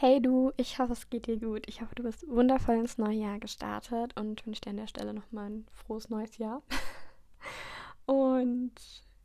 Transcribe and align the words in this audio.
Hey 0.00 0.22
du, 0.22 0.52
ich 0.56 0.78
hoffe, 0.78 0.92
es 0.92 1.10
geht 1.10 1.26
dir 1.26 1.40
gut. 1.40 1.64
Ich 1.66 1.80
hoffe, 1.80 1.96
du 1.96 2.04
bist 2.04 2.24
wundervoll 2.28 2.76
ins 2.76 2.98
neue 2.98 3.16
Jahr 3.16 3.40
gestartet 3.40 4.16
und 4.16 4.46
wünsche 4.46 4.60
dir 4.60 4.70
an 4.70 4.76
der 4.76 4.86
Stelle 4.86 5.12
nochmal 5.12 5.50
ein 5.50 5.66
frohes 5.72 6.08
neues 6.08 6.38
Jahr. 6.38 6.62
und 8.06 8.70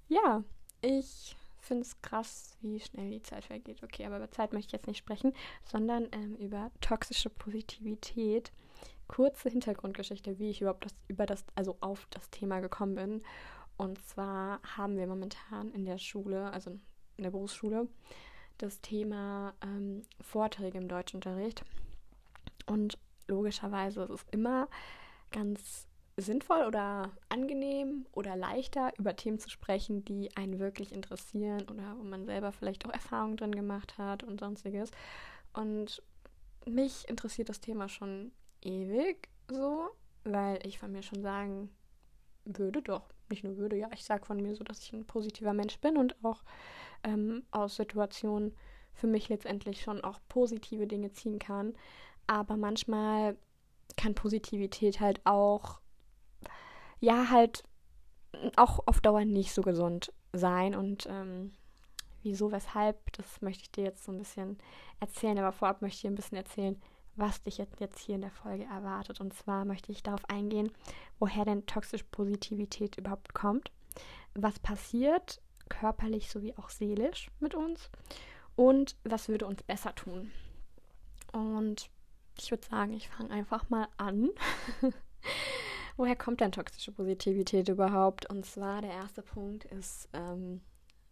ja, 0.09 0.44
ich 0.81 1.36
finde 1.59 1.83
es 1.83 2.01
krass, 2.01 2.57
wie 2.62 2.79
schnell 2.79 3.12
die 3.12 3.21
Zeit 3.21 3.46
vergeht. 3.46 3.83
Okay, 3.83 4.04
aber 4.07 4.17
über 4.17 4.31
Zeit 4.31 4.51
möchte 4.51 4.70
ich 4.70 4.71
jetzt 4.73 4.88
nicht 4.88 4.97
sprechen, 4.97 5.33
sondern 5.63 6.08
ähm, 6.12 6.37
über 6.37 6.72
toxische 6.81 7.29
Positivität. 7.29 8.51
Kurze 9.08 9.49
Hintergrundgeschichte, 9.49 10.40
wie 10.40 10.49
ich 10.49 10.62
überhaupt 10.62 10.85
das, 10.85 10.96
über 11.08 11.28
das, 11.28 11.46
also 11.53 11.78
auf 11.81 12.08
das 12.10 12.31
Thema 12.31 12.62
gekommen 12.62 12.96
bin. 12.96 13.21
Und 13.78 14.03
zwar 14.08 14.60
haben 14.76 14.97
wir 14.97 15.05
momentan 15.05 15.69
in 15.69 15.85
der 15.85 15.99
Schule, 15.99 16.52
also 16.52 16.71
in 17.17 17.23
der 17.26 17.30
Berufsschule, 17.30 17.88
das 18.58 18.81
Thema 18.81 19.54
ähm, 19.62 20.04
Vorträge 20.22 20.77
im 20.77 20.88
Deutschunterricht. 20.88 21.63
Und 22.66 22.98
logischerweise 23.27 24.04
ist 24.04 24.10
es 24.10 24.26
immer 24.32 24.68
ganz 25.32 25.88
sinnvoll 26.16 26.66
oder 26.66 27.12
angenehm 27.30 28.05
oder 28.12 28.36
leichter, 28.36 28.94
über 28.98 29.16
Themen 29.16 29.40
zu 29.40 29.50
sprechen, 29.50 30.05
die 30.05 30.36
einen 30.38 30.60
wirklich 30.60 30.91
interessieren 30.91 31.63
oder 31.70 31.98
wo 31.98 32.04
man 32.04 32.26
selber 32.26 32.52
vielleicht 32.52 32.86
auch 32.86 32.94
Erfahrungen 32.94 33.38
drin 33.38 33.55
gemacht 33.55 33.98
hat 33.98 34.24
und 34.24 34.40
sonstiges. 34.40 34.91
Und 35.54 36.04
mich 36.66 37.08
interessiert 37.10 37.49
das 37.49 37.62
Thema 37.62 37.90
schon 37.90 38.32
ewig 38.62 39.27
so, 39.49 39.90
weil 40.24 40.66
ich 40.66 40.80
von 40.80 40.91
mir 40.91 41.02
schon 41.04 41.22
sagen 41.22 41.70
würde, 42.46 42.82
doch, 42.82 43.10
nicht 43.30 43.44
nur 43.44 43.58
würde, 43.58 43.76
ja, 43.76 43.90
ich 43.94 44.04
sage 44.04 44.26
von 44.26 44.41
mir 44.41 44.55
so, 44.55 44.63
dass 44.63 44.80
ich 44.80 44.94
ein 44.94 45.05
positiver 45.05 45.54
Mensch 45.54 45.80
bin 45.80 45.98
und 45.98 46.16
auch 46.24 46.44
ähm, 47.03 47.43
aus 47.52 47.75
Situationen 47.75 48.55
für 48.93 49.07
mich 49.07 49.30
letztendlich 49.30 49.81
schon 49.81 50.03
auch 50.03 50.20
positive 50.30 50.88
Dinge 50.88 51.12
ziehen 51.12 51.39
kann. 51.39 51.73
Aber 52.27 52.57
manchmal 52.57 53.38
kann 53.98 54.15
Positivität 54.15 54.99
halt 54.99 55.21
auch, 55.26 55.79
ja, 56.99 57.29
halt 57.29 57.63
auch 58.55 58.79
auf 58.85 59.01
Dauer 59.01 59.26
nicht 59.26 59.54
so 59.54 59.62
gesund 59.62 60.13
sein. 60.32 60.76
Und 60.76 61.07
ähm, 61.10 61.51
wieso, 62.21 62.51
weshalb, 62.51 63.12
das 63.13 63.41
möchte 63.41 63.63
ich 63.63 63.71
dir 63.71 63.84
jetzt 63.84 64.03
so 64.03 64.11
ein 64.11 64.17
bisschen 64.17 64.57
erzählen. 64.99 65.38
Aber 65.39 65.51
vorab 65.51 65.81
möchte 65.81 65.95
ich 65.97 66.01
dir 66.01 66.11
ein 66.11 66.15
bisschen 66.15 66.38
erzählen, 66.38 66.81
was 67.15 67.43
dich 67.43 67.57
jetzt 67.57 67.99
hier 67.99 68.15
in 68.15 68.21
der 68.21 68.31
Folge 68.31 68.63
erwartet. 68.63 69.19
Und 69.21 69.33
zwar 69.33 69.65
möchte 69.65 69.91
ich 69.91 70.03
darauf 70.03 70.27
eingehen, 70.29 70.71
woher 71.19 71.45
denn 71.45 71.65
toxische 71.65 72.05
Positivität 72.05 72.97
überhaupt 72.97 73.33
kommt, 73.33 73.71
was 74.33 74.59
passiert, 74.59 75.41
körperlich 75.79 76.29
sowie 76.29 76.53
auch 76.57 76.69
seelisch 76.69 77.29
mit 77.39 77.55
uns 77.55 77.89
und 78.55 78.95
was 79.03 79.29
würde 79.29 79.45
uns 79.45 79.63
besser 79.63 79.95
tun. 79.95 80.31
Und 81.31 81.89
ich 82.38 82.52
würde 82.52 82.66
sagen, 82.66 82.93
ich 82.93 83.09
fange 83.09 83.31
einfach 83.31 83.69
mal 83.69 83.88
an. 83.97 84.29
Woher 85.97 86.16
kommt 86.16 86.41
denn 86.41 86.51
toxische 86.51 86.91
Positivität 86.91 87.69
überhaupt? 87.69 88.29
Und 88.29 88.45
zwar 88.45 88.81
der 88.81 88.91
erste 88.91 89.21
Punkt 89.21 89.66
ist, 89.66 90.09
ähm, 90.13 90.61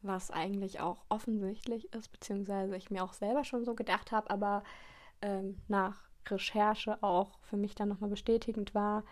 was 0.01 0.31
eigentlich 0.31 0.79
auch 0.79 1.03
offensichtlich 1.09 1.93
ist, 1.93 2.11
beziehungsweise 2.11 2.75
ich 2.75 2.89
mir 2.89 3.03
auch 3.03 3.13
selber 3.13 3.43
schon 3.43 3.63
so 3.63 3.75
gedacht 3.75 4.11
habe, 4.11 4.29
aber 4.31 4.63
ähm, 5.21 5.61
nach 5.67 6.09
Recherche 6.27 7.01
auch 7.03 7.39
für 7.41 7.57
mich 7.57 7.75
dann 7.75 7.89
nochmal 7.89 8.09
bestätigend 8.09 8.73
war, 8.73 9.03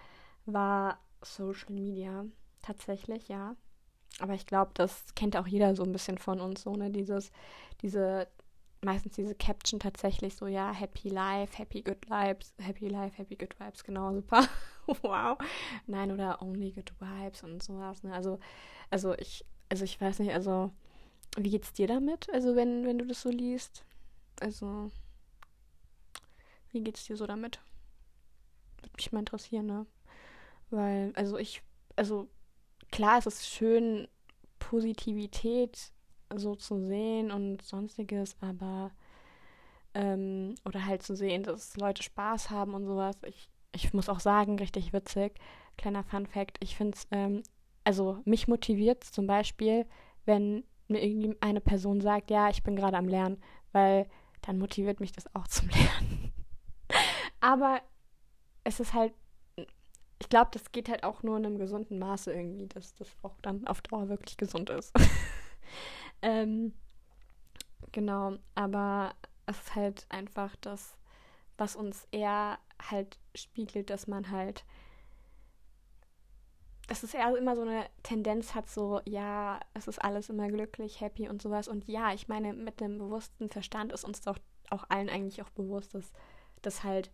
war 0.45 0.99
Social 1.21 1.71
Media. 1.71 2.25
Tatsächlich, 2.61 3.27
ja. 3.27 3.55
Aber 4.19 4.33
ich 4.33 4.45
glaube, 4.45 4.71
das 4.73 5.13
kennt 5.15 5.37
auch 5.37 5.47
jeder 5.47 5.75
so 5.75 5.83
ein 5.83 5.91
bisschen 5.91 6.17
von 6.17 6.41
uns, 6.41 6.63
so, 6.63 6.73
ne? 6.75 6.89
Dieses, 6.89 7.31
diese, 7.81 8.27
meistens 8.81 9.15
diese 9.15 9.35
Caption 9.35 9.79
tatsächlich 9.79 10.35
so, 10.35 10.47
ja, 10.47 10.71
Happy 10.73 11.09
Life, 11.09 11.57
Happy 11.57 11.81
Good 11.81 12.09
Vibes, 12.09 12.53
Happy 12.59 12.87
Life, 12.87 13.17
Happy 13.17 13.35
Good 13.35 13.59
Vibes, 13.59 13.83
genau, 13.83 14.13
super. 14.15 14.47
wow. 15.01 15.37
Nein, 15.87 16.11
oder 16.11 16.41
Only 16.41 16.71
Good 16.71 16.91
Vibes 16.99 17.43
und 17.43 17.61
sowas, 17.63 18.03
ne? 18.03 18.13
Also, 18.13 18.39
also 18.89 19.15
ich, 19.17 19.45
also 19.69 19.85
ich 19.85 19.99
weiß 19.99 20.19
nicht, 20.19 20.33
also, 20.33 20.71
wie 21.37 21.51
geht's 21.51 21.73
dir 21.73 21.87
damit? 21.87 22.29
Also, 22.33 22.55
wenn, 22.55 22.85
wenn 22.85 22.97
du 22.97 23.05
das 23.05 23.21
so 23.21 23.29
liest? 23.29 23.85
Also, 24.41 24.91
wie 26.71 26.81
geht's 26.81 27.05
dir 27.05 27.17
so 27.17 27.25
damit? 27.27 27.59
Würde 28.81 28.93
mich 28.97 29.11
mal 29.11 29.19
interessieren, 29.19 29.65
ne? 29.65 29.85
Weil, 30.69 31.13
also 31.15 31.37
ich, 31.37 31.61
also 31.95 32.29
klar, 32.91 33.17
es 33.19 33.25
ist 33.25 33.47
schön, 33.47 34.07
Positivität 34.59 35.91
so 36.35 36.55
zu 36.55 36.85
sehen 36.85 37.31
und 37.31 37.61
sonstiges, 37.61 38.35
aber 38.41 38.91
ähm, 39.93 40.55
oder 40.65 40.85
halt 40.85 41.01
zu 41.03 41.15
sehen, 41.15 41.43
dass 41.43 41.75
Leute 41.77 42.03
Spaß 42.03 42.49
haben 42.49 42.73
und 42.73 42.85
sowas. 42.85 43.15
Ich, 43.25 43.49
ich 43.73 43.93
muss 43.93 44.09
auch 44.09 44.19
sagen, 44.19 44.59
richtig 44.59 44.93
witzig. 44.93 45.33
Kleiner 45.77 46.03
Fun 46.03 46.27
Fact, 46.27 46.57
ich 46.61 46.75
finde 46.75 46.97
es, 46.97 47.07
ähm, 47.11 47.43
also 47.83 48.19
mich 48.25 48.47
motiviert 48.47 49.03
zum 49.03 49.25
Beispiel, 49.25 49.85
wenn 50.25 50.63
mir 50.87 51.03
irgendwie 51.03 51.35
eine 51.41 51.61
Person 51.61 52.01
sagt, 52.01 52.29
ja, 52.29 52.49
ich 52.49 52.63
bin 52.63 52.75
gerade 52.75 52.97
am 52.97 53.07
Lernen, 53.07 53.41
weil 53.71 54.07
dann 54.41 54.59
motiviert 54.59 54.99
mich 54.99 55.11
das 55.11 55.33
auch 55.35 55.47
zum 55.47 55.69
Lernen. 55.69 56.33
Aber 57.39 57.81
es 58.63 58.79
ist 58.79 58.93
halt, 58.93 59.13
ich 60.19 60.29
glaube, 60.29 60.51
das 60.51 60.71
geht 60.71 60.89
halt 60.89 61.03
auch 61.03 61.23
nur 61.23 61.37
in 61.37 61.45
einem 61.45 61.57
gesunden 61.57 61.97
Maße 61.97 62.31
irgendwie, 62.33 62.67
dass 62.67 62.93
das 62.95 63.07
auch 63.23 63.35
dann 63.41 63.65
auf 63.67 63.81
Dauer 63.81 64.09
wirklich 64.09 64.37
gesund 64.37 64.69
ist. 64.69 64.93
ähm, 66.21 66.73
genau, 67.91 68.37
aber 68.53 69.15
es 69.45 69.57
ist 69.57 69.75
halt 69.75 70.05
einfach 70.09 70.55
das, 70.57 70.97
was 71.57 71.75
uns 71.75 72.07
eher 72.11 72.59
halt 72.81 73.17
spiegelt, 73.33 73.89
dass 73.89 74.07
man 74.07 74.29
halt, 74.29 74.65
dass 76.87 77.03
es 77.03 77.13
eher 77.13 77.35
immer 77.37 77.55
so 77.55 77.61
eine 77.61 77.85
Tendenz 78.03 78.55
hat, 78.55 78.69
so, 78.69 79.01
ja, 79.05 79.59
es 79.73 79.87
ist 79.87 79.99
alles 79.99 80.29
immer 80.29 80.49
glücklich, 80.49 80.99
happy 80.99 81.29
und 81.29 81.41
sowas. 81.41 81.67
Und 81.67 81.87
ja, 81.87 82.13
ich 82.13 82.27
meine, 82.27 82.53
mit 82.53 82.81
dem 82.81 82.97
bewussten 82.97 83.49
Verstand 83.49 83.93
ist 83.93 84.03
uns 84.03 84.21
doch 84.21 84.37
auch 84.69 84.85
allen 84.89 85.09
eigentlich 85.09 85.41
auch 85.41 85.49
bewusst, 85.49 85.95
dass 85.95 86.11
das 86.61 86.83
halt 86.83 87.09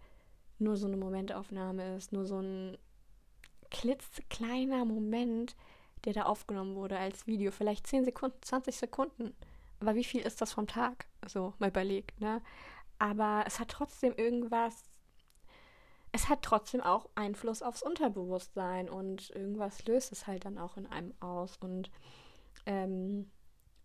nur 0.57 0.75
so 0.77 0.87
eine 0.87 0.97
Momentaufnahme 0.97 1.95
ist, 1.97 2.13
nur 2.13 2.25
so 2.25 2.39
ein 2.39 2.77
klitzekleiner 3.71 4.85
Moment, 4.85 5.55
der 6.05 6.13
da 6.13 6.23
aufgenommen 6.23 6.75
wurde 6.75 6.97
als 6.97 7.27
Video. 7.27 7.51
Vielleicht 7.51 7.87
10 7.87 8.05
Sekunden, 8.05 8.37
20 8.41 8.77
Sekunden. 8.77 9.35
Aber 9.79 9.95
wie 9.95 10.03
viel 10.03 10.21
ist 10.21 10.41
das 10.41 10.53
vom 10.53 10.67
Tag? 10.67 11.07
So, 11.27 11.53
mal 11.59 11.69
überlegt, 11.69 12.19
ne? 12.21 12.41
Aber 12.99 13.43
es 13.45 13.59
hat 13.59 13.69
trotzdem 13.69 14.13
irgendwas. 14.15 14.83
Es 16.11 16.29
hat 16.29 16.43
trotzdem 16.43 16.81
auch 16.81 17.09
Einfluss 17.15 17.61
aufs 17.61 17.83
Unterbewusstsein 17.83 18.89
und 18.89 19.31
irgendwas 19.31 19.85
löst 19.85 20.13
es 20.13 20.27
halt 20.27 20.45
dann 20.45 20.57
auch 20.57 20.77
in 20.77 20.87
einem 20.87 21.13
aus. 21.19 21.57
Und 21.57 21.91
ähm, 22.65 23.29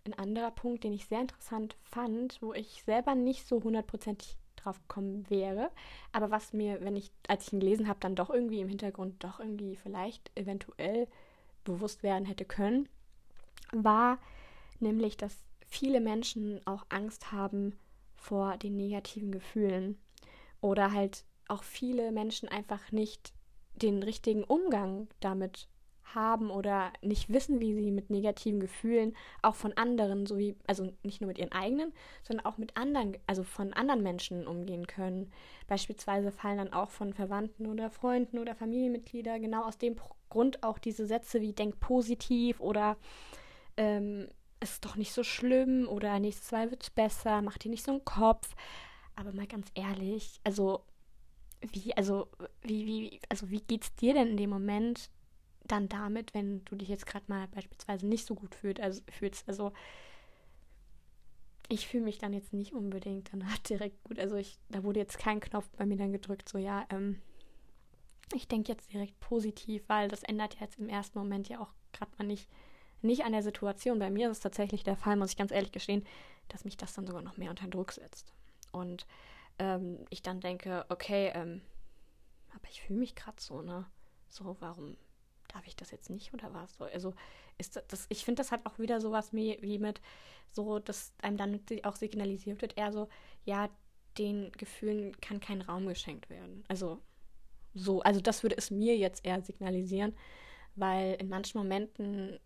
ein 0.04 0.14
anderer 0.14 0.52
Punkt, 0.52 0.84
den 0.84 0.92
ich 0.92 1.06
sehr 1.06 1.20
interessant 1.20 1.76
fand, 1.82 2.40
wo 2.40 2.52
ich 2.52 2.84
selber 2.84 3.14
nicht 3.14 3.48
so 3.48 3.62
hundertprozentig 3.62 4.38
drauf 4.62 4.80
gekommen 4.80 5.28
wäre. 5.28 5.70
Aber 6.12 6.30
was 6.30 6.52
mir, 6.52 6.80
wenn 6.82 6.96
ich, 6.96 7.10
als 7.28 7.46
ich 7.46 7.52
ihn 7.52 7.60
gelesen 7.60 7.88
habe, 7.88 8.00
dann 8.00 8.14
doch 8.14 8.30
irgendwie 8.30 8.60
im 8.60 8.68
Hintergrund 8.68 9.22
doch 9.24 9.40
irgendwie 9.40 9.76
vielleicht 9.76 10.30
eventuell 10.34 11.06
bewusst 11.64 12.02
werden 12.02 12.24
hätte 12.24 12.44
können, 12.44 12.88
war 13.72 14.18
nämlich, 14.80 15.16
dass 15.16 15.36
viele 15.66 16.00
Menschen 16.00 16.60
auch 16.66 16.84
Angst 16.88 17.32
haben 17.32 17.78
vor 18.16 18.56
den 18.56 18.76
negativen 18.76 19.32
Gefühlen 19.32 19.98
oder 20.60 20.92
halt 20.92 21.24
auch 21.48 21.62
viele 21.62 22.12
Menschen 22.12 22.48
einfach 22.48 22.92
nicht 22.92 23.32
den 23.74 24.02
richtigen 24.02 24.44
Umgang 24.44 25.08
damit 25.20 25.68
haben 26.14 26.50
oder 26.50 26.92
nicht 27.02 27.28
wissen, 27.32 27.60
wie 27.60 27.74
sie 27.74 27.90
mit 27.90 28.10
negativen 28.10 28.60
Gefühlen 28.60 29.16
auch 29.42 29.54
von 29.54 29.72
anderen, 29.74 30.26
sowie, 30.26 30.56
also 30.66 30.92
nicht 31.02 31.20
nur 31.20 31.28
mit 31.28 31.38
ihren 31.38 31.52
eigenen, 31.52 31.92
sondern 32.22 32.46
auch 32.46 32.58
mit 32.58 32.76
anderen, 32.76 33.16
also 33.26 33.42
von 33.42 33.72
anderen 33.72 34.02
Menschen 34.02 34.46
umgehen 34.46 34.86
können. 34.86 35.30
Beispielsweise 35.66 36.30
fallen 36.32 36.58
dann 36.58 36.72
auch 36.72 36.90
von 36.90 37.12
Verwandten 37.12 37.66
oder 37.66 37.90
Freunden 37.90 38.38
oder 38.38 38.54
Familienmitgliedern 38.54 39.42
genau 39.42 39.64
aus 39.64 39.78
dem 39.78 39.96
Grund 40.28 40.62
auch 40.62 40.78
diese 40.78 41.06
Sätze 41.06 41.40
wie 41.40 41.52
denk 41.52 41.80
positiv 41.80 42.60
oder 42.60 42.96
ähm, 43.76 44.28
es 44.60 44.72
ist 44.72 44.84
doch 44.84 44.96
nicht 44.96 45.12
so 45.12 45.24
schlimm 45.24 45.88
oder 45.88 46.18
nächstes 46.20 46.52
Mal 46.52 46.70
wird 46.70 46.82
es 46.82 46.90
besser, 46.90 47.42
mach 47.42 47.58
dir 47.58 47.70
nicht 47.70 47.84
so 47.84 47.92
einen 47.92 48.04
Kopf. 48.04 48.54
Aber 49.16 49.32
mal 49.32 49.46
ganz 49.46 49.68
ehrlich, 49.74 50.40
also 50.44 50.84
wie, 51.60 51.94
also, 51.96 52.28
wie, 52.62 52.86
wie, 52.86 53.20
also 53.28 53.50
wie 53.50 53.60
geht's 53.60 53.94
dir 53.96 54.14
denn 54.14 54.28
in 54.28 54.36
dem 54.36 54.50
Moment, 54.50 55.10
dann 55.70 55.88
damit, 55.88 56.34
wenn 56.34 56.64
du 56.64 56.76
dich 56.76 56.88
jetzt 56.88 57.06
gerade 57.06 57.24
mal 57.28 57.48
beispielsweise 57.48 58.06
nicht 58.06 58.26
so 58.26 58.34
gut 58.34 58.54
fühlt, 58.54 58.80
also, 58.80 59.02
fühlst. 59.10 59.48
Also 59.48 59.72
ich 61.68 61.86
fühle 61.86 62.04
mich 62.04 62.18
dann 62.18 62.32
jetzt 62.32 62.52
nicht 62.52 62.72
unbedingt 62.72 63.32
danach 63.32 63.58
direkt 63.68 64.02
gut. 64.04 64.18
Also 64.18 64.36
ich, 64.36 64.58
da 64.68 64.82
wurde 64.82 65.00
jetzt 65.00 65.18
kein 65.18 65.40
Knopf 65.40 65.68
bei 65.76 65.86
mir 65.86 65.96
dann 65.96 66.12
gedrückt, 66.12 66.48
so 66.48 66.58
ja, 66.58 66.86
ähm, 66.90 67.20
ich 68.32 68.46
denke 68.46 68.70
jetzt 68.70 68.92
direkt 68.92 69.18
positiv, 69.20 69.82
weil 69.88 70.08
das 70.08 70.22
ändert 70.22 70.54
ja 70.54 70.62
jetzt 70.62 70.78
im 70.78 70.88
ersten 70.88 71.18
Moment 71.18 71.48
ja 71.48 71.60
auch 71.60 71.72
gerade 71.92 72.12
mal 72.18 72.26
nicht, 72.26 72.48
nicht 73.02 73.24
an 73.24 73.32
der 73.32 73.42
Situation. 73.42 73.98
Bei 73.98 74.10
mir 74.10 74.30
ist 74.30 74.38
es 74.38 74.42
tatsächlich 74.42 74.84
der 74.84 74.96
Fall, 74.96 75.16
muss 75.16 75.30
ich 75.30 75.36
ganz 75.36 75.50
ehrlich 75.50 75.72
gestehen, 75.72 76.04
dass 76.48 76.64
mich 76.64 76.76
das 76.76 76.92
dann 76.92 77.06
sogar 77.06 77.22
noch 77.22 77.36
mehr 77.36 77.50
unter 77.50 77.66
Druck 77.66 77.92
setzt. 77.92 78.32
Und 78.72 79.06
ähm, 79.58 79.98
ich 80.10 80.22
dann 80.22 80.40
denke, 80.40 80.84
okay, 80.88 81.32
ähm, 81.34 81.60
aber 82.54 82.68
ich 82.70 82.82
fühle 82.82 83.00
mich 83.00 83.14
gerade 83.14 83.40
so, 83.40 83.62
ne? 83.62 83.86
So, 84.28 84.56
warum 84.60 84.96
darf 85.52 85.66
ich 85.66 85.76
das 85.76 85.90
jetzt 85.90 86.10
nicht 86.10 86.32
oder 86.34 86.52
was? 86.52 86.80
Also 86.80 87.14
ist 87.58 87.82
das, 87.88 88.06
ich 88.08 88.24
finde, 88.24 88.40
das 88.40 88.52
hat 88.52 88.64
auch 88.66 88.78
wieder 88.78 89.00
sowas 89.00 89.32
wie, 89.32 89.58
wie 89.60 89.78
mit 89.78 90.00
so, 90.52 90.78
dass 90.78 91.12
einem 91.22 91.36
dann 91.36 91.60
auch 91.84 91.96
signalisiert 91.96 92.62
wird, 92.62 92.76
eher 92.76 92.92
so, 92.92 93.08
ja, 93.44 93.68
den 94.18 94.50
Gefühlen 94.52 95.18
kann 95.20 95.40
kein 95.40 95.62
Raum 95.62 95.86
geschenkt 95.86 96.30
werden. 96.30 96.64
Also 96.68 97.00
so, 97.74 98.00
also 98.02 98.20
das 98.20 98.42
würde 98.42 98.56
es 98.56 98.70
mir 98.70 98.96
jetzt 98.96 99.24
eher 99.24 99.40
signalisieren, 99.42 100.16
weil 100.74 101.14
in 101.14 101.28
manchen 101.28 101.58
Momenten 101.58 102.38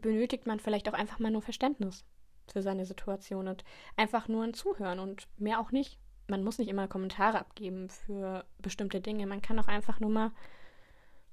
benötigt 0.00 0.46
man 0.46 0.60
vielleicht 0.60 0.88
auch 0.88 0.94
einfach 0.94 1.18
mal 1.18 1.30
nur 1.30 1.42
Verständnis 1.42 2.04
für 2.52 2.62
seine 2.62 2.84
Situation 2.84 3.48
und 3.48 3.64
einfach 3.96 4.28
nur 4.28 4.42
ein 4.42 4.54
Zuhören 4.54 4.98
und 4.98 5.28
mehr 5.38 5.60
auch 5.60 5.70
nicht. 5.70 5.98
Man 6.26 6.42
muss 6.42 6.58
nicht 6.58 6.68
immer 6.68 6.88
Kommentare 6.88 7.38
abgeben 7.38 7.88
für 7.88 8.44
bestimmte 8.58 9.00
Dinge. 9.00 9.26
Man 9.26 9.42
kann 9.42 9.58
auch 9.58 9.68
einfach 9.68 10.00
nur 10.00 10.10
mal 10.10 10.32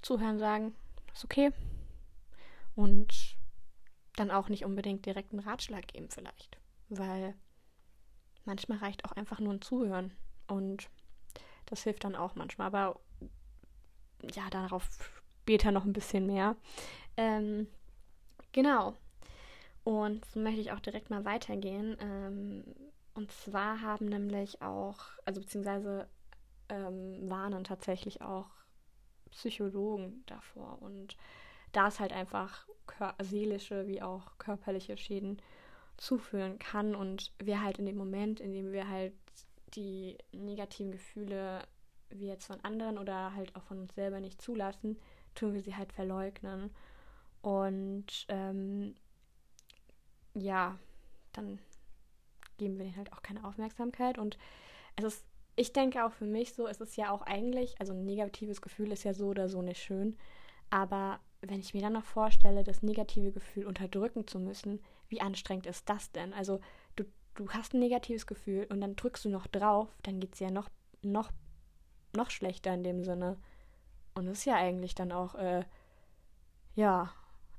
zuhören, 0.02 0.38
sagen, 0.38 0.74
ist 1.12 1.24
okay. 1.24 1.52
Und 2.74 3.36
dann 4.16 4.30
auch 4.30 4.48
nicht 4.48 4.64
unbedingt 4.64 5.06
direkt 5.06 5.32
einen 5.32 5.46
Ratschlag 5.46 5.88
geben 5.88 6.08
vielleicht, 6.10 6.58
weil 6.88 7.34
manchmal 8.44 8.78
reicht 8.78 9.04
auch 9.04 9.12
einfach 9.12 9.40
nur 9.40 9.54
ein 9.54 9.62
Zuhören 9.62 10.12
und 10.48 10.88
das 11.66 11.84
hilft 11.84 12.04
dann 12.04 12.16
auch 12.16 12.34
manchmal. 12.34 12.66
Aber 12.66 13.00
ja, 14.34 14.48
darauf 14.50 14.88
später 15.40 15.72
noch 15.72 15.84
ein 15.84 15.92
bisschen 15.92 16.26
mehr. 16.26 16.56
Ähm, 17.16 17.66
genau. 18.52 18.94
Und 19.84 20.24
so 20.26 20.40
möchte 20.40 20.60
ich 20.60 20.72
auch 20.72 20.80
direkt 20.80 21.10
mal 21.10 21.24
weitergehen. 21.24 21.96
Ähm, 22.00 22.64
und 23.14 23.32
zwar 23.32 23.80
haben 23.80 24.06
nämlich 24.06 24.62
auch, 24.62 24.98
also 25.24 25.40
beziehungsweise 25.40 26.08
ähm, 26.68 27.28
warnen 27.28 27.64
tatsächlich 27.64 28.22
auch 28.22 28.48
Psychologen 29.32 30.22
davor. 30.26 30.80
Und 30.80 31.16
da 31.72 31.88
es 31.88 32.00
halt 32.00 32.12
einfach 32.12 32.66
seelische 33.20 33.86
wie 33.86 34.02
auch 34.02 34.38
körperliche 34.38 34.96
Schäden 34.96 35.40
zuführen 35.96 36.58
kann 36.58 36.94
und 36.94 37.32
wir 37.38 37.62
halt 37.62 37.78
in 37.78 37.86
dem 37.86 37.96
Moment, 37.96 38.40
in 38.40 38.52
dem 38.52 38.72
wir 38.72 38.88
halt 38.88 39.14
die 39.74 40.18
negativen 40.32 40.92
Gefühle 40.92 41.62
wie 42.10 42.26
jetzt 42.26 42.46
von 42.46 42.62
anderen 42.62 42.98
oder 42.98 43.34
halt 43.34 43.54
auch 43.56 43.62
von 43.62 43.78
uns 43.78 43.94
selber 43.94 44.20
nicht 44.20 44.42
zulassen, 44.42 44.98
tun 45.34 45.54
wir 45.54 45.62
sie 45.62 45.76
halt 45.76 45.92
verleugnen. 45.92 46.70
Und 47.40 48.26
ähm, 48.28 48.94
ja, 50.34 50.78
dann 51.32 51.58
geben 52.58 52.78
wir 52.78 52.84
denen 52.84 52.96
halt 52.96 53.12
auch 53.12 53.22
keine 53.22 53.44
Aufmerksamkeit. 53.44 54.18
Und 54.18 54.38
es 54.96 55.04
ist, 55.04 55.24
ich 55.56 55.72
denke 55.72 56.04
auch 56.04 56.12
für 56.12 56.24
mich 56.24 56.54
so, 56.54 56.66
es 56.66 56.80
ist 56.80 56.96
ja 56.96 57.10
auch 57.10 57.22
eigentlich, 57.22 57.78
also 57.80 57.92
ein 57.92 58.04
negatives 58.04 58.62
Gefühl 58.62 58.92
ist 58.92 59.04
ja 59.04 59.14
so 59.14 59.28
oder 59.28 59.48
so 59.48 59.62
nicht 59.62 59.82
schön. 59.82 60.16
Aber 60.70 61.20
wenn 61.42 61.60
ich 61.60 61.74
mir 61.74 61.82
dann 61.82 61.92
noch 61.92 62.04
vorstelle, 62.04 62.64
das 62.64 62.82
negative 62.82 63.32
Gefühl 63.32 63.66
unterdrücken 63.66 64.26
zu 64.26 64.38
müssen, 64.38 64.80
wie 65.08 65.20
anstrengend 65.20 65.66
ist 65.66 65.88
das 65.88 66.10
denn? 66.12 66.32
Also 66.32 66.60
du, 66.96 67.04
du 67.34 67.48
hast 67.50 67.74
ein 67.74 67.80
negatives 67.80 68.26
Gefühl 68.26 68.66
und 68.70 68.80
dann 68.80 68.96
drückst 68.96 69.24
du 69.24 69.28
noch 69.28 69.46
drauf, 69.46 69.88
dann 70.02 70.20
geht 70.20 70.34
es 70.34 70.40
ja 70.40 70.50
noch, 70.50 70.70
noch, 71.02 71.30
noch 72.16 72.30
schlechter 72.30 72.72
in 72.72 72.84
dem 72.84 73.04
Sinne. 73.04 73.38
Und 74.14 74.26
das 74.26 74.38
ist 74.38 74.44
ja 74.46 74.56
eigentlich 74.56 74.94
dann 74.94 75.12
auch, 75.12 75.34
äh, 75.34 75.64
ja, 76.74 77.12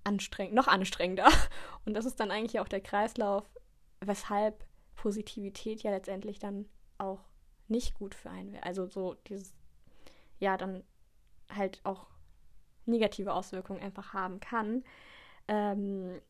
anstrengend, 0.03 0.55
noch 0.55 0.67
anstrengender. 0.67 1.27
Und 1.85 1.93
das 1.93 2.05
ist 2.05 2.19
dann 2.19 2.31
eigentlich 2.31 2.59
auch 2.59 2.67
der 2.67 2.81
Kreislauf, 2.81 3.43
weshalb 4.01 4.65
Positivität 4.95 5.83
ja 5.83 5.91
letztendlich 5.91 6.39
dann 6.39 6.67
auch 6.97 7.19
nicht 7.73 7.95
gut 7.95 8.15
für 8.15 8.29
einen 8.29 8.53
wäre. 8.53 8.63
Also 8.63 8.85
so 8.85 9.15
dieses, 9.27 9.53
ja, 10.39 10.55
dann 10.55 10.83
halt 11.49 11.81
auch 11.83 12.07
negative 12.85 13.33
Auswirkungen 13.33 13.81
einfach 13.81 14.13
haben 14.13 14.39
kann. 14.39 14.83
Ähm, 15.47 16.21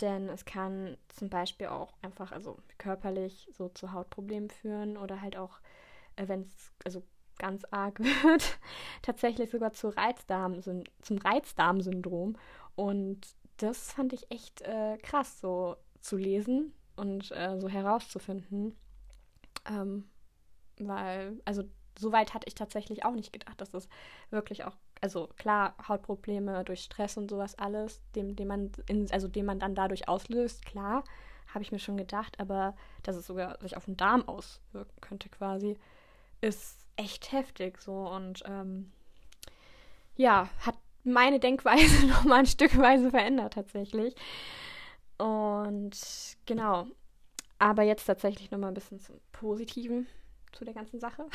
denn 0.00 0.28
es 0.28 0.44
kann 0.44 0.98
zum 1.08 1.30
Beispiel 1.30 1.68
auch 1.68 1.94
einfach, 2.02 2.32
also 2.32 2.58
körperlich 2.76 3.48
so 3.52 3.68
zu 3.70 3.92
Hautproblemen 3.92 4.50
führen 4.50 4.98
oder 4.98 5.22
halt 5.22 5.36
auch, 5.36 5.58
äh, 6.16 6.28
wenn 6.28 6.42
es 6.42 6.72
also 6.84 7.02
ganz 7.38 7.64
arg 7.70 7.98
wird, 8.24 8.58
tatsächlich 9.02 9.50
sogar 9.50 9.72
zu 9.72 9.88
Reizdarm, 9.88 10.60
zum 10.62 11.18
Reizdarmsyndrom. 11.18 12.36
Und 12.74 13.26
das 13.56 13.92
fand 13.92 14.12
ich 14.12 14.30
echt 14.30 14.62
äh, 14.62 14.98
krass, 14.98 15.40
so 15.40 15.76
zu 16.00 16.16
lesen 16.16 16.74
und 16.96 17.30
äh, 17.32 17.58
so 17.58 17.68
herauszufinden. 17.68 18.76
Ähm, 19.68 20.08
weil, 20.78 21.40
also 21.44 21.64
so 21.98 22.12
weit 22.12 22.34
hatte 22.34 22.46
ich 22.46 22.54
tatsächlich 22.54 23.04
auch 23.04 23.14
nicht 23.14 23.32
gedacht, 23.32 23.60
dass 23.60 23.70
das 23.70 23.88
wirklich 24.30 24.64
auch, 24.64 24.76
also 25.00 25.28
klar, 25.38 25.74
Hautprobleme 25.88 26.64
durch 26.64 26.82
Stress 26.82 27.16
und 27.16 27.30
sowas 27.30 27.58
alles, 27.58 28.02
dem, 28.14 28.36
dem 28.36 28.48
man, 28.48 28.72
in, 28.86 29.10
also 29.10 29.28
den 29.28 29.46
man 29.46 29.58
dann 29.58 29.74
dadurch 29.74 30.08
auslöst, 30.08 30.64
klar, 30.66 31.04
habe 31.52 31.62
ich 31.62 31.72
mir 31.72 31.78
schon 31.78 31.96
gedacht, 31.96 32.38
aber 32.38 32.76
dass 33.02 33.16
es 33.16 33.26
sogar 33.26 33.58
sich 33.60 33.76
auf 33.76 33.86
den 33.86 33.96
Darm 33.96 34.28
auswirken 34.28 35.00
könnte 35.00 35.28
quasi, 35.28 35.78
ist 36.40 36.86
echt 36.96 37.32
heftig 37.32 37.80
so 37.80 38.08
und 38.08 38.42
ähm, 38.46 38.92
ja, 40.16 40.48
hat 40.60 40.76
meine 41.04 41.40
Denkweise 41.40 42.06
nochmal 42.08 42.40
ein 42.40 42.46
Stückweise 42.46 43.10
verändert 43.10 43.54
tatsächlich. 43.54 44.14
Und 45.18 45.96
genau. 46.44 46.86
Aber 47.58 47.82
jetzt 47.82 48.04
tatsächlich 48.04 48.50
nochmal 48.50 48.70
ein 48.70 48.74
bisschen 48.74 49.00
zum 49.00 49.16
Positiven 49.32 50.06
zu 50.56 50.64
der 50.64 50.74
ganzen 50.74 51.00
Sache. 51.00 51.26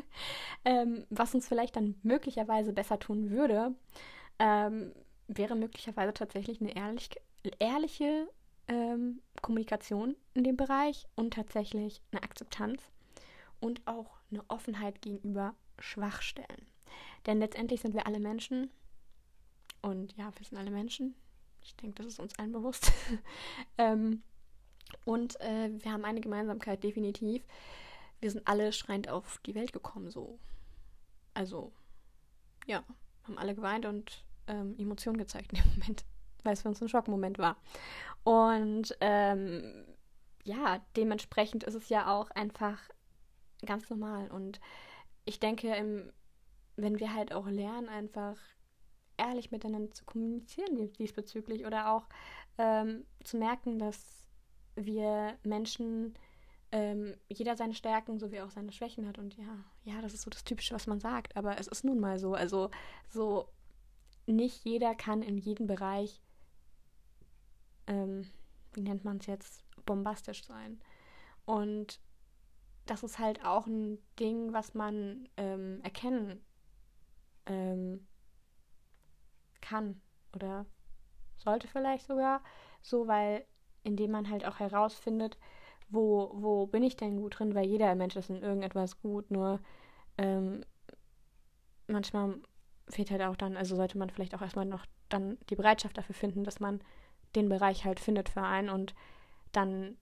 ähm, 0.64 1.06
was 1.10 1.34
uns 1.34 1.48
vielleicht 1.48 1.76
dann 1.76 1.94
möglicherweise 2.02 2.72
besser 2.72 2.98
tun 2.98 3.30
würde, 3.30 3.74
ähm, 4.38 4.92
wäre 5.28 5.54
möglicherweise 5.54 6.12
tatsächlich 6.12 6.60
eine 6.60 6.76
ehrlich, 6.76 7.10
ehrliche 7.58 8.28
ähm, 8.68 9.20
Kommunikation 9.42 10.16
in 10.34 10.44
dem 10.44 10.56
Bereich 10.56 11.06
und 11.14 11.34
tatsächlich 11.34 12.02
eine 12.12 12.22
Akzeptanz 12.22 12.82
und 13.60 13.86
auch 13.86 14.18
eine 14.30 14.42
Offenheit 14.48 15.02
gegenüber 15.02 15.54
Schwachstellen. 15.78 16.66
Denn 17.26 17.38
letztendlich 17.38 17.80
sind 17.80 17.94
wir 17.94 18.06
alle 18.06 18.20
Menschen 18.20 18.70
und 19.82 20.16
ja, 20.16 20.32
wir 20.36 20.46
sind 20.46 20.58
alle 20.58 20.70
Menschen. 20.70 21.14
Ich 21.62 21.76
denke, 21.76 22.02
das 22.02 22.06
ist 22.06 22.20
uns 22.20 22.38
allen 22.38 22.52
bewusst. 22.52 22.92
ähm, 23.78 24.22
und 25.04 25.40
äh, 25.40 25.70
wir 25.72 25.92
haben 25.92 26.04
eine 26.04 26.20
Gemeinsamkeit, 26.20 26.82
definitiv. 26.82 27.42
Wir 28.20 28.30
sind 28.30 28.46
alle 28.46 28.72
schreiend 28.72 29.08
auf 29.08 29.38
die 29.46 29.54
Welt 29.54 29.72
gekommen, 29.72 30.10
so. 30.10 30.38
Also, 31.34 31.72
ja, 32.66 32.82
haben 33.24 33.38
alle 33.38 33.54
geweint 33.54 33.86
und 33.86 34.24
ähm, 34.46 34.74
Emotionen 34.78 35.18
gezeigt 35.18 35.52
in 35.52 35.58
dem 35.58 35.70
Moment, 35.72 36.04
weil 36.44 36.54
es 36.54 36.62
für 36.62 36.68
uns 36.68 36.80
ein 36.80 36.88
Schockmoment 36.88 37.38
war. 37.38 37.56
Und 38.24 38.96
ähm, 39.00 39.86
ja, 40.44 40.80
dementsprechend 40.96 41.64
ist 41.64 41.74
es 41.74 41.88
ja 41.88 42.12
auch 42.12 42.30
einfach 42.30 42.78
ganz 43.64 43.90
normal. 43.90 44.30
Und 44.30 44.60
ich 45.24 45.40
denke, 45.40 45.74
im, 45.74 46.12
wenn 46.76 47.00
wir 47.00 47.12
halt 47.14 47.32
auch 47.32 47.46
lernen, 47.46 47.88
einfach 47.88 48.38
ehrlich 49.16 49.50
miteinander 49.50 49.92
zu 49.92 50.04
kommunizieren 50.04 50.92
diesbezüglich 50.94 51.64
oder 51.66 51.90
auch 51.90 52.04
ähm, 52.58 53.04
zu 53.24 53.38
merken, 53.38 53.78
dass 53.78 54.26
wir 54.76 55.38
Menschen 55.42 56.14
ähm, 56.72 57.14
jeder 57.28 57.56
seine 57.56 57.74
Stärken 57.74 58.18
sowie 58.18 58.40
auch 58.40 58.50
seine 58.50 58.72
Schwächen 58.72 59.06
hat 59.06 59.18
und 59.18 59.36
ja, 59.36 59.64
ja, 59.84 60.00
das 60.02 60.14
ist 60.14 60.22
so 60.22 60.30
das 60.30 60.44
Typische, 60.44 60.74
was 60.74 60.86
man 60.86 61.00
sagt, 61.00 61.36
aber 61.36 61.58
es 61.58 61.68
ist 61.68 61.84
nun 61.84 62.00
mal 62.00 62.18
so. 62.18 62.34
Also 62.34 62.70
so 63.08 63.48
nicht 64.26 64.64
jeder 64.64 64.94
kann 64.94 65.22
in 65.22 65.38
jedem 65.38 65.66
Bereich, 65.66 66.20
ähm, 67.86 68.28
wie 68.72 68.82
nennt 68.82 69.04
man 69.04 69.18
es 69.18 69.26
jetzt, 69.26 69.64
bombastisch 69.84 70.44
sein. 70.44 70.80
Und 71.44 72.00
das 72.86 73.02
ist 73.02 73.18
halt 73.18 73.44
auch 73.44 73.66
ein 73.66 73.98
Ding, 74.18 74.52
was 74.52 74.74
man 74.74 75.28
ähm, 75.36 75.80
erkennen 75.82 76.44
ähm, 77.46 78.06
kann 79.60 80.00
oder 80.34 80.66
sollte 81.36 81.68
vielleicht 81.68 82.06
sogar 82.06 82.42
so, 82.82 83.06
weil 83.06 83.46
indem 83.82 84.10
man 84.10 84.28
halt 84.28 84.44
auch 84.44 84.58
herausfindet, 84.58 85.38
wo, 85.88 86.30
wo 86.34 86.66
bin 86.66 86.82
ich 86.82 86.96
denn 86.96 87.16
gut 87.16 87.38
drin, 87.38 87.54
weil 87.54 87.66
jeder 87.66 87.94
Mensch 87.94 88.16
ist 88.16 88.30
in 88.30 88.42
irgendetwas 88.42 89.00
gut, 89.00 89.30
nur 89.30 89.60
ähm, 90.18 90.64
manchmal 91.86 92.36
fehlt 92.88 93.10
halt 93.10 93.22
auch 93.22 93.36
dann, 93.36 93.56
also 93.56 93.76
sollte 93.76 93.98
man 93.98 94.10
vielleicht 94.10 94.34
auch 94.34 94.42
erstmal 94.42 94.66
noch 94.66 94.86
dann 95.08 95.38
die 95.50 95.56
Bereitschaft 95.56 95.96
dafür 95.98 96.14
finden, 96.14 96.44
dass 96.44 96.60
man 96.60 96.80
den 97.34 97.48
Bereich 97.48 97.84
halt 97.84 98.00
findet 98.00 98.28
für 98.28 98.42
einen 98.42 98.70
und 98.70 98.94
dann, 99.52 99.96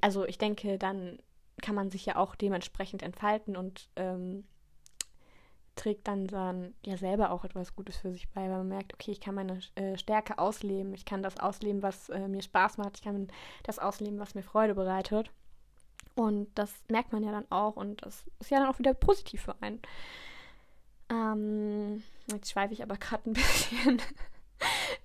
also 0.00 0.24
ich 0.26 0.38
denke, 0.38 0.78
dann 0.78 1.18
kann 1.62 1.74
man 1.74 1.90
sich 1.90 2.06
ja 2.06 2.16
auch 2.16 2.34
dementsprechend 2.34 3.02
entfalten 3.02 3.56
und 3.56 3.90
ähm, 3.96 4.44
trägt 5.80 6.06
dann, 6.08 6.26
dann 6.26 6.74
ja 6.84 6.96
selber 6.96 7.30
auch 7.30 7.44
etwas 7.44 7.74
Gutes 7.74 7.96
für 7.96 8.12
sich 8.12 8.28
bei, 8.30 8.42
weil 8.42 8.58
man 8.58 8.68
merkt, 8.68 8.92
okay, 8.92 9.10
ich 9.12 9.20
kann 9.20 9.34
meine 9.34 9.60
äh, 9.76 9.96
Stärke 9.96 10.38
ausleben, 10.38 10.92
ich 10.92 11.06
kann 11.06 11.22
das 11.22 11.38
ausleben, 11.38 11.82
was 11.82 12.10
äh, 12.10 12.28
mir 12.28 12.42
Spaß 12.42 12.76
macht, 12.76 12.96
ich 12.96 13.02
kann 13.02 13.28
das 13.62 13.78
ausleben, 13.78 14.18
was 14.18 14.34
mir 14.34 14.42
Freude 14.42 14.74
bereitet. 14.74 15.30
Und 16.14 16.48
das 16.54 16.72
merkt 16.88 17.12
man 17.12 17.22
ja 17.22 17.32
dann 17.32 17.50
auch 17.50 17.76
und 17.76 18.04
das 18.04 18.24
ist 18.40 18.50
ja 18.50 18.58
dann 18.58 18.68
auch 18.68 18.78
wieder 18.78 18.92
positiv 18.92 19.42
für 19.42 19.54
einen. 19.62 19.80
Ähm, 21.08 22.02
jetzt 22.30 22.50
schweife 22.50 22.74
ich 22.74 22.82
aber 22.82 22.96
gerade 22.96 23.30
ein 23.30 23.32
bisschen, 23.32 24.02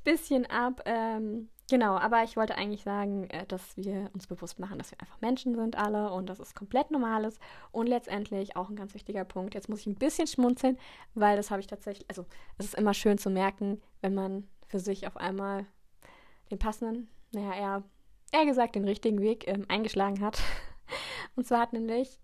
bisschen 0.06 0.46
ab. 0.46 0.82
Ähm, 0.86 1.50
genau, 1.70 1.98
aber 1.98 2.24
ich 2.24 2.38
wollte 2.38 2.56
eigentlich 2.56 2.84
sagen, 2.84 3.30
äh, 3.30 3.46
dass 3.46 3.76
wir 3.76 4.10
uns 4.14 4.28
bewusst 4.28 4.60
machen, 4.60 4.78
dass 4.78 4.92
wir 4.92 5.02
einfach 5.02 5.20
Menschen 5.20 5.56
sind 5.56 5.78
alle 5.78 6.12
und 6.12 6.28
dass 6.28 6.40
es 6.40 6.56
komplett 6.56 6.92
normal 6.92 7.26
ist. 7.26 7.42
Und 7.72 7.88
letztendlich 7.88 8.56
auch 8.56 8.70
ein 8.70 8.78
ganz 8.78 8.94
wichtiger 8.94 9.26
Punkt. 9.26 9.54
Jetzt 9.54 9.68
muss 9.68 9.82
ich 9.82 9.88
ein 9.88 9.96
bisschen 9.96 10.28
schmunzeln, 10.28 10.78
weil 11.14 11.36
das 11.36 11.52
habe 11.52 11.60
ich 11.60 11.68
tatsächlich, 11.68 12.08
also 12.10 12.26
es 12.58 12.68
ist 12.68 12.76
immer 12.76 12.94
schön 12.94 13.18
zu 13.18 13.30
merken, 13.30 13.82
wenn 14.02 14.14
man 14.14 14.48
für 14.68 14.80
sich 14.80 15.08
auf 15.08 15.18
einmal 15.18 15.66
den 16.52 16.60
passenden, 16.60 17.10
naja, 17.34 17.54
eher, 17.54 17.84
eher 18.32 18.46
gesagt 18.46 18.76
den 18.76 18.86
richtigen 18.86 19.20
Weg 19.20 19.48
ähm, 19.48 19.66
eingeschlagen 19.68 20.22
hat. 20.22 20.42
Und 21.36 21.46
zwar 21.46 21.60
hat 21.60 21.74
nämlich 21.74 22.20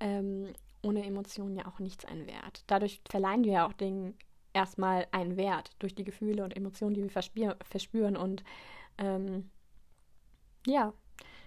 ähm, 0.00 0.52
ohne 0.82 1.04
Emotionen 1.04 1.56
ja 1.56 1.66
auch 1.66 1.78
nichts 1.78 2.04
einen 2.04 2.26
Wert. 2.26 2.64
Dadurch 2.66 3.00
verleihen 3.08 3.44
wir 3.44 3.52
ja 3.52 3.66
auch 3.66 3.72
Dingen 3.72 4.16
erstmal 4.56 5.06
einen 5.12 5.36
Wert 5.36 5.70
durch 5.78 5.94
die 5.94 6.04
Gefühle 6.04 6.42
und 6.42 6.56
Emotionen, 6.56 6.94
die 6.94 7.02
wir 7.04 7.56
verspüren. 7.62 8.16
Und 8.16 8.42
ähm, 8.98 9.50
ja, 10.66 10.94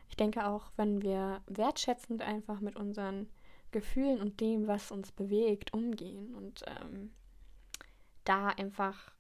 ich 0.08 0.16
denke 0.16 0.46
auch, 0.46 0.72
wenn 0.78 1.02
wir 1.02 1.42
wertschätzend 1.48 2.22
einfach 2.22 2.62
mit 2.62 2.76
unseren 2.76 3.28
Gefühlen 3.72 4.22
und 4.22 4.40
dem, 4.40 4.68
was 4.68 4.92
uns 4.92 5.12
bewegt, 5.12 5.74
umgehen 5.74 6.36
und 6.36 6.64
ähm, 6.68 7.12
da 8.26 8.48
einfach 8.48 9.12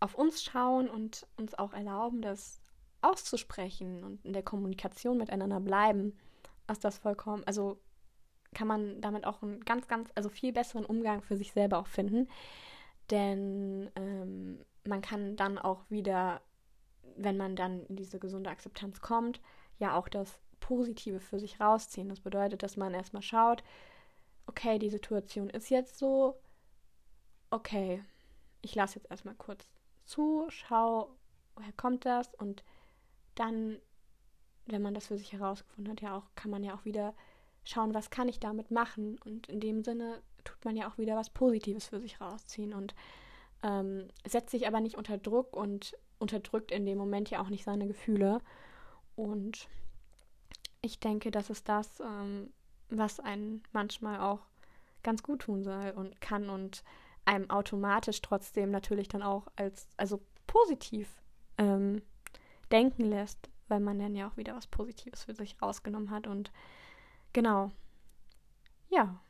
auf 0.00 0.14
uns 0.14 0.42
schauen 0.42 0.88
und 0.88 1.26
uns 1.36 1.54
auch 1.54 1.72
erlauben, 1.72 2.22
das 2.22 2.60
auszusprechen 3.02 4.04
und 4.04 4.24
in 4.24 4.32
der 4.32 4.42
Kommunikation 4.42 5.18
miteinander 5.18 5.60
bleiben, 5.60 6.16
ist 6.70 6.84
das 6.84 6.98
vollkommen, 6.98 7.44
also 7.44 7.80
kann 8.54 8.68
man 8.68 9.00
damit 9.00 9.26
auch 9.26 9.42
einen 9.42 9.64
ganz, 9.64 9.86
ganz, 9.88 10.10
also 10.14 10.28
viel 10.28 10.52
besseren 10.52 10.84
Umgang 10.84 11.22
für 11.22 11.36
sich 11.36 11.52
selber 11.52 11.78
auch 11.78 11.86
finden. 11.86 12.28
Denn 13.10 13.90
ähm, 13.94 14.64
man 14.84 15.02
kann 15.02 15.36
dann 15.36 15.58
auch 15.58 15.84
wieder, 15.88 16.40
wenn 17.16 17.36
man 17.36 17.56
dann 17.56 17.86
in 17.86 17.96
diese 17.96 18.18
gesunde 18.18 18.50
Akzeptanz 18.50 19.00
kommt, 19.00 19.40
ja 19.78 19.96
auch 19.96 20.08
das 20.08 20.38
Positive 20.60 21.20
für 21.20 21.38
sich 21.38 21.60
rausziehen. 21.60 22.08
Das 22.08 22.20
bedeutet, 22.20 22.62
dass 22.62 22.76
man 22.76 22.94
erstmal 22.94 23.22
schaut, 23.22 23.62
okay, 24.46 24.78
die 24.78 24.90
Situation 24.90 25.50
ist 25.50 25.70
jetzt 25.70 25.98
so, 25.98 26.40
okay, 27.50 28.02
ich 28.62 28.74
lasse 28.74 28.98
jetzt 28.98 29.10
erstmal 29.10 29.34
kurz 29.34 29.68
zu, 30.04 30.46
schau, 30.48 31.10
woher 31.54 31.72
kommt 31.72 32.04
das 32.04 32.34
und 32.34 32.64
dann, 33.34 33.78
wenn 34.66 34.82
man 34.82 34.94
das 34.94 35.06
für 35.06 35.18
sich 35.18 35.32
herausgefunden 35.32 35.92
hat, 35.92 36.00
ja 36.00 36.16
auch, 36.16 36.24
kann 36.34 36.50
man 36.50 36.64
ja 36.64 36.74
auch 36.74 36.84
wieder 36.84 37.14
schauen, 37.64 37.94
was 37.94 38.10
kann 38.10 38.28
ich 38.28 38.40
damit 38.40 38.70
machen. 38.70 39.18
Und 39.24 39.48
in 39.48 39.60
dem 39.60 39.82
Sinne 39.82 40.22
tut 40.46 40.64
man 40.64 40.76
ja 40.76 40.88
auch 40.88 40.98
wieder 40.98 41.16
was 41.16 41.30
Positives 41.30 41.86
für 41.86 42.00
sich 42.00 42.20
rausziehen 42.20 42.72
und 42.72 42.94
ähm, 43.62 44.08
setzt 44.26 44.50
sich 44.50 44.66
aber 44.66 44.80
nicht 44.80 44.96
unter 44.96 45.18
Druck 45.18 45.56
und 45.56 45.96
unterdrückt 46.18 46.70
in 46.70 46.86
dem 46.86 46.98
Moment 46.98 47.30
ja 47.30 47.40
auch 47.40 47.48
nicht 47.48 47.64
seine 47.64 47.86
Gefühle. 47.86 48.40
Und 49.14 49.68
ich 50.82 51.00
denke, 51.00 51.30
das 51.30 51.50
ist 51.50 51.68
das, 51.68 52.00
ähm, 52.00 52.52
was 52.88 53.20
einen 53.20 53.62
manchmal 53.72 54.20
auch 54.20 54.40
ganz 55.02 55.22
gut 55.22 55.42
tun 55.42 55.62
soll 55.62 55.92
und 55.94 56.20
kann 56.20 56.48
und 56.48 56.82
einem 57.24 57.50
automatisch 57.50 58.22
trotzdem 58.22 58.70
natürlich 58.70 59.08
dann 59.08 59.22
auch 59.22 59.48
als, 59.56 59.88
also 59.96 60.20
positiv 60.46 61.22
ähm, 61.58 62.02
denken 62.70 63.04
lässt, 63.04 63.50
weil 63.68 63.80
man 63.80 63.98
dann 63.98 64.14
ja 64.14 64.28
auch 64.28 64.36
wieder 64.36 64.54
was 64.54 64.66
Positives 64.66 65.24
für 65.24 65.34
sich 65.34 65.60
rausgenommen 65.60 66.10
hat 66.10 66.26
und 66.26 66.50
Genau. 67.36 67.70
Ja. 68.88 69.20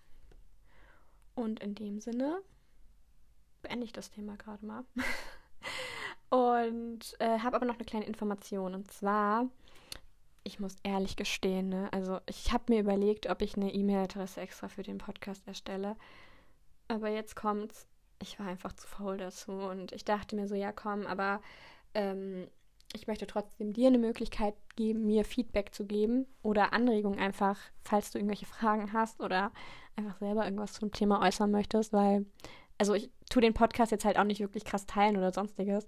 Und 1.37 1.61
in 1.61 1.75
dem 1.75 2.01
Sinne 2.01 2.43
beende 3.63 3.85
ich 3.85 3.93
das 3.93 4.11
Thema 4.11 4.37
gerade 4.37 4.65
mal. 4.67 4.85
und 6.31 7.15
äh, 7.21 7.39
habe 7.39 7.57
aber 7.57 7.67
noch 7.67 7.77
eine 7.77 7.85
kleine 7.85 8.07
Information. 8.07 8.75
Und 8.75 8.91
zwar, 8.91 9.47
ich 10.43 10.59
muss 10.59 10.77
ehrlich 10.83 11.15
gestehen, 11.15 11.69
ne? 11.69 11.89
also 11.93 12.21
ich 12.27 12.53
habe 12.53 12.73
mir 12.73 12.81
überlegt, 12.81 13.29
ob 13.29 13.43
ich 13.43 13.57
eine 13.57 13.73
E-Mail-Adresse 13.73 14.41
extra 14.41 14.69
für 14.69 14.83
den 14.83 14.99
Podcast 14.99 15.47
erstelle. 15.47 15.97
Aber 16.89 17.09
jetzt 17.09 17.37
kommt's. 17.37 17.87
Ich 18.23 18.39
war 18.39 18.47
einfach 18.47 18.73
zu 18.73 18.89
faul 18.89 19.19
dazu. 19.19 19.53
Und 19.53 19.93
ich 19.93 20.05
dachte 20.05 20.37
mir 20.37 20.49
so, 20.49 20.55
ja 20.55 20.73
komm, 20.73 21.07
aber 21.07 21.43
ähm, 21.93 22.49
ich 22.93 23.07
möchte 23.07 23.27
trotzdem 23.27 23.73
dir 23.73 23.89
eine 23.89 23.99
Möglichkeit 23.99 24.55
geben, 24.77 25.07
mir 25.07 25.25
Feedback 25.25 25.75
zu 25.75 25.87
geben 25.87 26.27
oder 26.43 26.73
Anregungen 26.73 27.19
einfach, 27.19 27.59
falls 27.83 28.11
du 28.11 28.19
irgendwelche 28.19 28.47
Fragen 28.47 28.93
hast 28.93 29.21
oder 29.21 29.53
einfach 29.97 30.19
selber 30.19 30.45
irgendwas 30.45 30.75
zum 30.75 30.93
Thema 30.93 31.23
äußern 31.23 31.51
möchtest, 31.51 31.93
weil, 31.93 32.27
also 32.79 32.95
ich 32.95 33.11
tue 33.31 33.43
den 33.43 33.55
Podcast 33.55 33.93
jetzt 33.93 34.05
halt 34.05 34.19
auch 34.19 34.25
nicht 34.25 34.41
wirklich 34.41 34.65
krass 34.65 34.87
teilen 34.87 35.17
oder 35.17 35.33
sonstiges, 35.33 35.87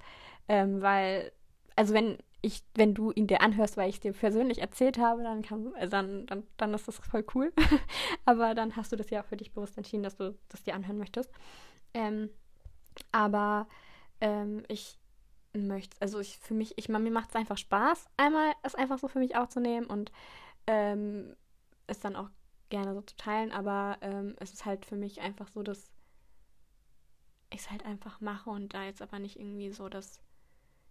ähm, 0.49 0.81
weil, 0.83 1.33
also 1.77 1.95
wenn 1.95 2.19
ich, 2.41 2.63
wenn 2.75 2.95
du 2.95 3.11
ihn 3.11 3.27
dir 3.27 3.41
anhörst, 3.41 3.77
weil 3.77 3.89
ich 3.89 3.97
es 3.97 4.01
dir 4.01 4.13
persönlich 4.13 4.61
erzählt 4.61 4.99
habe, 4.99 5.23
dann 5.23 5.43
kann, 5.43 5.73
also 5.75 5.91
dann, 5.91 6.27
dann, 6.27 6.45
dann 6.57 6.73
ist 6.73 6.87
das 6.87 6.99
voll 6.99 7.25
cool. 7.35 7.53
aber 8.25 8.55
dann 8.55 8.77
hast 8.77 8.93
du 8.93 8.97
das 8.97 9.11
ja 9.11 9.23
auch 9.23 9.27
für 9.27 9.37
dich 9.37 9.53
bewusst 9.53 9.77
entschieden, 9.77 10.05
dass 10.05 10.17
du 10.17 10.37
das 10.49 10.63
dir 10.63 10.75
anhören 10.75 10.99
möchtest. 10.99 11.31
Ähm, 11.95 12.31
aber 13.11 13.67
ähm, 14.21 14.63
ich 14.69 14.98
möchte. 15.67 15.97
Also 16.01 16.21
ich 16.21 16.39
für 16.39 16.55
mich, 16.55 16.75
ich 16.77 16.89
mir 16.89 16.99
macht 16.99 17.31
es 17.31 17.37
einfach 17.37 17.59
Spaß, 17.59 18.07
einmal 18.17 18.53
es 18.63 18.75
einfach 18.75 18.99
so 18.99 19.09
für 19.09 19.19
mich 19.19 19.37
aufzunehmen 19.37 19.87
und 19.87 20.13
ähm, 20.67 21.37
es 21.87 22.01
dann 22.01 22.17
auch 22.17 22.29
gerne 22.69 22.95
so 22.95 23.01
zu 23.03 23.17
teilen, 23.17 23.51
aber 23.53 23.99
ähm, 24.03 24.37
es 24.41 24.53
ist 24.53 24.67
halt 24.67 24.85
für 24.85 24.97
mich 24.97 25.21
einfach 25.21 25.49
so, 25.49 25.63
dass 25.63 25.91
ich 27.51 27.61
es 27.61 27.71
halt 27.71 27.85
einfach 27.85 28.21
mache 28.21 28.51
und 28.51 28.75
da 28.75 28.85
jetzt 28.85 29.01
aber 29.01 29.19
nicht 29.19 29.39
irgendwie 29.39 29.71
so, 29.71 29.89
dass 29.89 30.21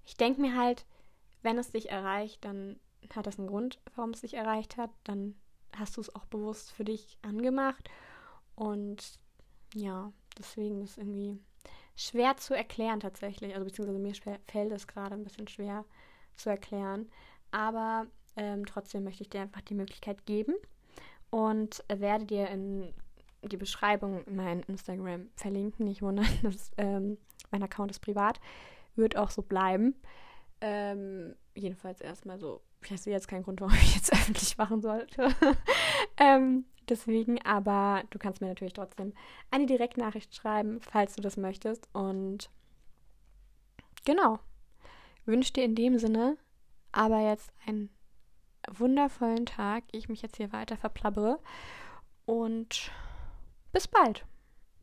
ich 0.06 0.16
denke 0.16 0.42
mir 0.42 0.58
halt, 0.58 0.86
wenn 1.44 1.58
es 1.58 1.72
dich 1.72 1.90
erreicht, 1.90 2.44
dann 2.44 2.80
hat 3.14 3.28
das 3.28 3.38
einen 3.38 3.48
Grund, 3.48 3.80
warum 3.96 4.12
es 4.12 4.22
dich 4.22 4.34
erreicht 4.34 4.78
hat, 4.78 4.90
dann 5.04 5.36
hast 5.76 5.98
du 5.98 6.02
es 6.02 6.14
auch 6.16 6.26
bewusst 6.26 6.72
für 6.72 6.84
dich 6.84 7.18
angemacht. 7.22 7.90
Und 8.56 9.20
ja, 9.74 10.12
deswegen 10.38 10.82
ist 10.82 10.98
irgendwie 10.98 11.40
schwer 11.98 12.38
zu 12.38 12.54
erklären 12.54 13.02
tatsächlich. 13.02 13.54
Also 13.54 13.66
beziehungsweise 13.66 14.00
mir 14.00 14.14
fällt 14.48 14.72
es 14.72 14.88
gerade 14.88 15.16
ein 15.16 15.24
bisschen 15.24 15.48
schwer 15.48 15.84
zu 16.36 16.50
erklären. 16.50 17.10
Aber 17.52 18.08
ähm, 18.38 18.66
trotzdem 18.66 19.04
möchte 19.04 19.24
ich 19.24 19.30
dir 19.30 19.42
einfach 19.42 19.62
die 19.62 19.74
Möglichkeit 19.74 20.26
geben 20.26 20.54
und 21.30 21.84
werde 21.90 22.26
dir 22.26 22.48
in 22.50 22.94
die 23.44 23.58
Beschreibung 23.58 24.24
mein 24.30 24.62
Instagram 24.64 25.30
verlinken. 25.36 25.86
Nicht 25.86 26.02
wundern, 26.02 26.28
das, 26.44 26.72
ähm, 26.78 27.18
mein 27.52 27.64
Account 27.64 27.92
ist 27.92 28.00
privat, 28.00 28.40
wird 28.96 29.18
auch 29.18 29.32
so 29.32 29.42
bleiben. 29.42 29.96
Ähm, 30.62 31.36
jedenfalls 31.56 32.00
erstmal 32.02 32.40
so. 32.40 32.62
Ich 32.90 33.02
sehe 33.02 33.14
jetzt 33.14 33.28
keinen 33.28 33.44
Grund, 33.44 33.60
warum 33.60 33.76
ich 33.76 33.96
jetzt 33.96 34.14
öffentlich 34.14 34.58
machen 34.58 34.82
sollte. 34.82 35.30
Ähm, 36.18 36.66
Deswegen, 36.90 37.42
aber 37.42 38.04
du 38.12 38.18
kannst 38.18 38.40
mir 38.40 38.48
natürlich 38.48 38.74
trotzdem 38.74 39.14
eine 39.52 39.66
Direktnachricht 39.66 40.34
schreiben, 40.34 40.80
falls 40.80 41.16
du 41.16 41.22
das 41.22 41.36
möchtest. 41.36 41.90
Und 41.94 42.50
genau, 44.06 44.40
wünsche 45.26 45.54
dir 45.54 45.66
in 45.66 45.76
dem 45.76 46.00
Sinne 46.00 46.38
aber 46.94 47.20
jetzt 47.20 47.52
einen 47.66 47.90
wundervollen 48.70 49.46
Tag. 49.46 49.84
Ich 49.92 50.08
mich 50.08 50.22
jetzt 50.22 50.38
hier 50.38 50.54
weiter 50.54 50.78
verplappere. 50.78 51.40
Und 52.26 52.92
bis 53.74 53.88
bald. 53.88 54.26